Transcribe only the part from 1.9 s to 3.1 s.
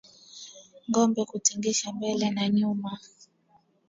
mbele na nyuma